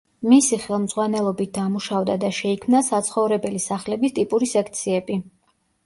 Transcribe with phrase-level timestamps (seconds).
[0.29, 5.25] მისი ხელმძღვანელობით დამუშავდა და შეიქმნა საცხოვრებელი სახლების ტიპური სექციები.